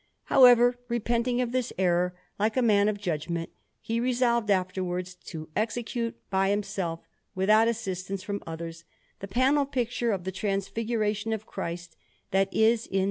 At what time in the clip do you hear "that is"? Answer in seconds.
12.31-12.87